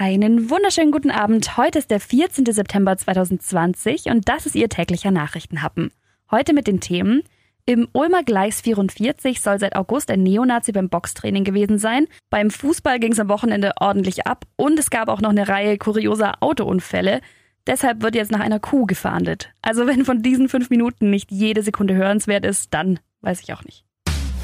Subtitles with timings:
[0.00, 1.58] Einen wunderschönen guten Abend.
[1.58, 2.46] Heute ist der 14.
[2.46, 5.92] September 2020 und das ist Ihr täglicher Nachrichtenhappen.
[6.30, 7.22] Heute mit den Themen
[7.66, 12.06] im Ulmer Gleis 44 soll seit August ein Neonazi beim Boxtraining gewesen sein.
[12.30, 15.76] Beim Fußball ging es am Wochenende ordentlich ab und es gab auch noch eine Reihe
[15.76, 17.20] kurioser Autounfälle.
[17.66, 19.50] Deshalb wird jetzt nach einer Kuh gefahndet.
[19.60, 23.64] Also wenn von diesen fünf Minuten nicht jede Sekunde hörenswert ist, dann weiß ich auch
[23.64, 23.84] nicht.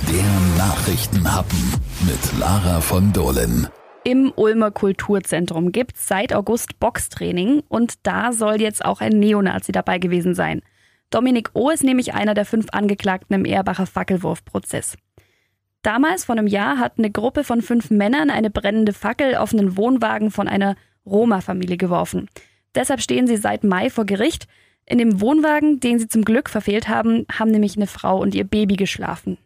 [0.06, 1.72] Der Nachrichtenhappen
[2.06, 3.68] mit Lara von Dohlen.
[4.06, 9.72] Im Ulmer Kulturzentrum gibt es seit August Boxtraining und da soll jetzt auch ein Neonazi
[9.72, 10.62] dabei gewesen sein.
[11.10, 11.70] Dominik O.
[11.70, 14.96] ist nämlich einer der fünf Angeklagten im Ehrbacher Fackelwurfprozess.
[15.82, 19.76] Damals, vor einem Jahr, hat eine Gruppe von fünf Männern eine brennende Fackel auf einen
[19.76, 22.28] Wohnwagen von einer Roma-Familie geworfen.
[22.76, 24.46] Deshalb stehen sie seit Mai vor Gericht.
[24.84, 28.44] In dem Wohnwagen, den sie zum Glück verfehlt haben, haben nämlich eine Frau und ihr
[28.44, 29.36] Baby geschlafen.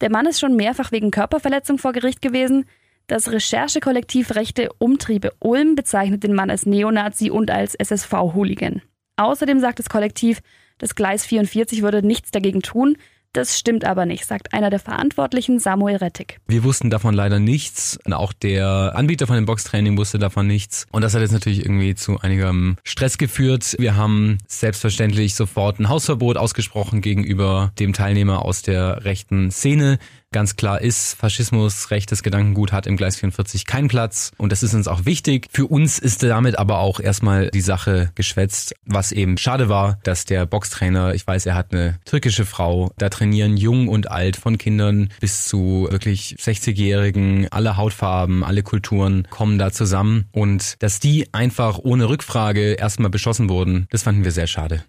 [0.00, 2.64] Der Mann ist schon mehrfach wegen Körperverletzung vor Gericht gewesen.
[3.10, 8.82] Das Recherchekollektiv Rechte Umtriebe Ulm bezeichnet den Mann als Neonazi und als SSV-Hooligan.
[9.16, 10.40] Außerdem sagt das Kollektiv,
[10.78, 12.96] das Gleis 44 würde nichts dagegen tun,
[13.32, 16.40] das stimmt aber nicht, sagt einer der Verantwortlichen, Samuel Rettig.
[16.48, 17.98] Wir wussten davon leider nichts.
[18.10, 20.86] Auch der Anbieter von dem Boxtraining wusste davon nichts.
[20.90, 23.76] Und das hat jetzt natürlich irgendwie zu einigem Stress geführt.
[23.78, 29.98] Wir haben selbstverständlich sofort ein Hausverbot ausgesprochen gegenüber dem Teilnehmer aus der rechten Szene.
[30.32, 34.74] Ganz klar ist, Faschismus, rechtes Gedankengut hat im Gleis 44 keinen Platz und das ist
[34.74, 35.48] uns auch wichtig.
[35.50, 40.26] Für uns ist damit aber auch erstmal die Sache geschwätzt, was eben schade war, dass
[40.26, 44.56] der Boxtrainer, ich weiß, er hat eine türkische Frau, da trainieren jung und alt von
[44.56, 51.28] Kindern bis zu wirklich 60-Jährigen, alle Hautfarben, alle Kulturen kommen da zusammen und dass die
[51.32, 54.84] einfach ohne Rückfrage erstmal beschossen wurden, das fanden wir sehr schade.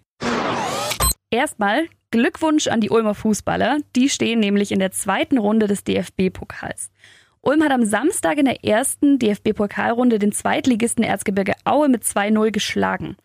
[1.30, 3.80] Erstmal Glückwunsch an die Ulmer Fußballer.
[3.96, 6.90] Die stehen nämlich in der zweiten Runde des DFB-Pokals.
[7.42, 13.16] Ulm hat am Samstag in der ersten DFB-Pokalrunde den Zweitligisten Erzgebirge Aue mit 2-0 geschlagen.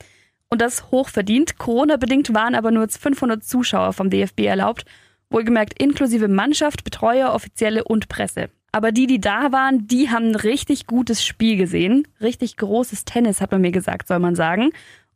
[0.50, 1.58] Und das hochverdient.
[1.58, 4.86] Corona-bedingt waren aber nur 500 Zuschauer vom DFB erlaubt.
[5.30, 8.50] Wohlgemerkt inklusive Mannschaft, Betreuer, Offizielle und Presse.
[8.72, 12.08] Aber die, die da waren, die haben ein richtig gutes Spiel gesehen.
[12.22, 14.72] Richtig großes Tennis, hat man mir gesagt, soll man sagen.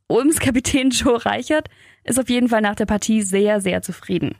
[0.07, 1.69] Ulms Kapitän Joe Reichert
[2.03, 4.35] ist auf jeden Fall nach der Partie sehr, sehr zufrieden.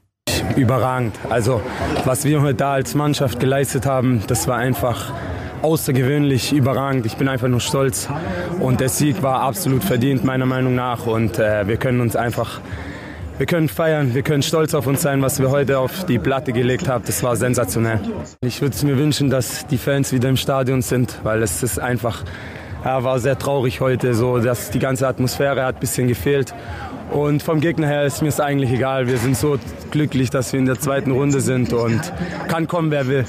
[0.57, 1.17] Überragend.
[1.29, 1.61] Also,
[2.03, 5.13] was wir heute da als Mannschaft geleistet haben, das war einfach
[5.61, 7.05] außergewöhnlich überragend.
[7.05, 8.09] Ich bin einfach nur stolz.
[8.59, 11.05] Und der Sieg war absolut verdient, meiner Meinung nach.
[11.07, 12.59] Und äh, wir können uns einfach
[13.41, 16.53] wir können feiern, wir können stolz auf uns sein, was wir heute auf die Platte
[16.53, 17.03] gelegt haben.
[17.07, 17.99] Das war sensationell.
[18.41, 21.79] Ich würde es mir wünschen, dass die Fans wieder im Stadion sind, weil es ist
[21.79, 22.23] einfach,
[22.85, 26.53] ja, war sehr traurig heute, so dass die ganze Atmosphäre hat ein bisschen gefehlt.
[27.11, 29.07] Und vom Gegner her ist mir es eigentlich egal.
[29.07, 29.57] Wir sind so
[29.89, 32.13] glücklich, dass wir in der zweiten Runde sind und
[32.47, 33.25] kann kommen, wer will.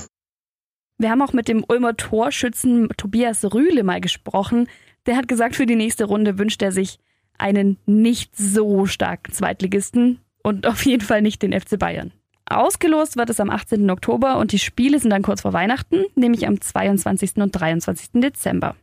[1.02, 4.68] Wir haben auch mit dem Ulmer Torschützen Tobias Rühle mal gesprochen.
[5.06, 7.00] Der hat gesagt, für die nächste Runde wünscht er sich
[7.38, 12.12] einen nicht so starken Zweitligisten und auf jeden Fall nicht den FC Bayern.
[12.48, 13.90] Ausgelost wird es am 18.
[13.90, 17.38] Oktober und die Spiele sind dann kurz vor Weihnachten, nämlich am 22.
[17.38, 18.20] und 23.
[18.20, 18.76] Dezember.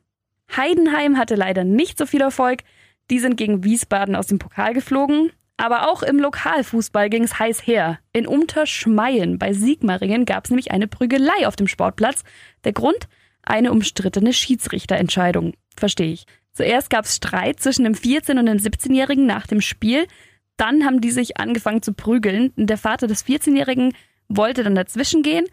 [0.54, 2.64] Heidenheim hatte leider nicht so viel Erfolg.
[3.10, 5.32] Die sind gegen Wiesbaden aus dem Pokal geflogen.
[5.60, 8.00] Aber auch im Lokalfußball ging es heiß her.
[8.14, 12.24] In Unterschmeien bei Sigmaringen gab es nämlich eine Prügelei auf dem Sportplatz.
[12.64, 13.10] Der Grund?
[13.44, 15.56] Eine umstrittene Schiedsrichterentscheidung.
[15.76, 16.24] Verstehe ich.
[16.54, 20.08] Zuerst gab es Streit zwischen dem 14- und dem 17-Jährigen nach dem Spiel.
[20.56, 22.54] Dann haben die sich angefangen zu prügeln.
[22.56, 23.94] Der Vater des 14-Jährigen
[24.30, 25.46] wollte dann dazwischen gehen.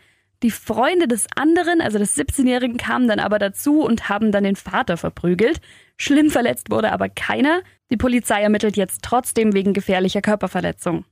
[0.43, 4.57] Die Freunde des anderen, also des 17-Jährigen, kamen dann aber dazu und haben dann den
[4.57, 5.61] Vater verprügelt.
[5.97, 7.63] Schlimm verletzt wurde aber keiner.
[7.91, 11.05] Die Polizei ermittelt jetzt trotzdem wegen gefährlicher Körperverletzung.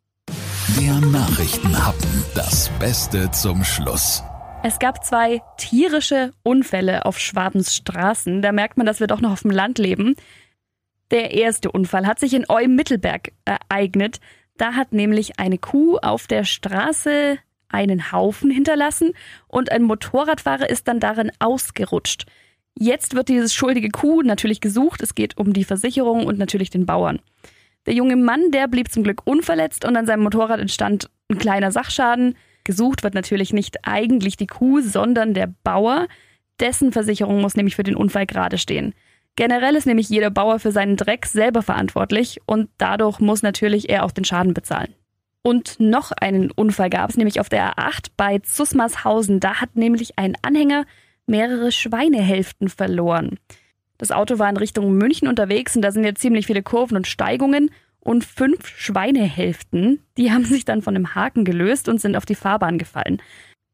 [0.78, 2.24] Der Nachrichtenhappen.
[2.34, 4.22] Das Beste zum Schluss.
[4.62, 8.42] Es gab zwei tierische Unfälle auf Schwabens Straßen.
[8.42, 10.16] Da merkt man, dass wir doch noch auf dem Land leben.
[11.10, 14.20] Der erste Unfall hat sich in Eum-Mittelberg ereignet.
[14.56, 17.38] Da hat nämlich eine Kuh auf der Straße
[17.74, 19.12] einen Haufen hinterlassen
[19.48, 22.26] und ein Motorradfahrer ist dann darin ausgerutscht.
[22.78, 25.02] Jetzt wird dieses schuldige Kuh natürlich gesucht.
[25.02, 27.20] Es geht um die Versicherung und natürlich den Bauern.
[27.86, 31.70] Der junge Mann, der blieb zum Glück unverletzt und an seinem Motorrad entstand ein kleiner
[31.70, 32.36] Sachschaden.
[32.64, 36.06] Gesucht wird natürlich nicht eigentlich die Kuh, sondern der Bauer.
[36.60, 38.94] Dessen Versicherung muss nämlich für den Unfall gerade stehen.
[39.36, 44.04] Generell ist nämlich jeder Bauer für seinen Dreck selber verantwortlich und dadurch muss natürlich er
[44.04, 44.94] auch den Schaden bezahlen.
[45.46, 49.40] Und noch einen Unfall gab es, nämlich auf der A8 bei Zusmarshausen.
[49.40, 50.86] Da hat nämlich ein Anhänger
[51.26, 53.38] mehrere Schweinehälften verloren.
[53.98, 57.06] Das Auto war in Richtung München unterwegs und da sind jetzt ziemlich viele Kurven und
[57.06, 57.70] Steigungen
[58.00, 62.34] und fünf Schweinehälften, die haben sich dann von dem Haken gelöst und sind auf die
[62.34, 63.20] Fahrbahn gefallen.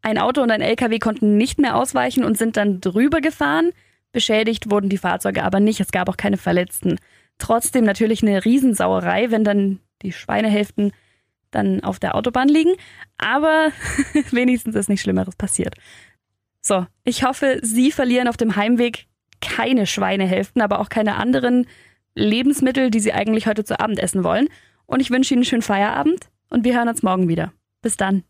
[0.03, 3.71] Ein Auto und ein LKW konnten nicht mehr ausweichen und sind dann drüber gefahren.
[4.13, 6.99] Beschädigt wurden die Fahrzeuge aber nicht, es gab auch keine Verletzten.
[7.39, 10.93] Trotzdem natürlich eine Riesensauerei, wenn dann die Schweinehälften
[11.51, 12.75] dann auf der Autobahn liegen,
[13.19, 13.71] aber
[14.31, 15.75] wenigstens ist nichts Schlimmeres passiert.
[16.63, 19.07] So, ich hoffe, Sie verlieren auf dem Heimweg
[19.41, 21.67] keine Schweinehälften, aber auch keine anderen
[22.15, 24.49] Lebensmittel, die Sie eigentlich heute zu Abend essen wollen.
[24.87, 27.53] Und ich wünsche Ihnen einen schönen Feierabend und wir hören uns morgen wieder.
[27.81, 28.25] Bis dann.